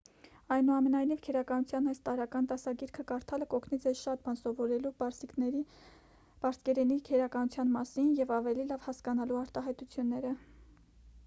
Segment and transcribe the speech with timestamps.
[0.53, 8.35] այնուամենայնիվ քերականության այս տարրական դասագիրքը կարդալը կօգնի ձեզ շատ բան սովորելու պարսկերենի քերականության մասին և
[8.39, 10.37] ավելի լավ հասկանալու արտահայտությունները